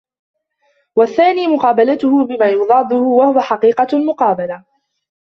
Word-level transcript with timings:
وَالثَّانِي 0.95 1.47
مُقَابَلَتُهُ 1.47 2.25
بِمَا 2.25 2.45
يُضَادُّهُ 2.49 2.95
وَهُوَ 2.97 3.39
حَقِيقَةُ 3.39 3.87
الْمُقَابَلَةِ 3.93 4.63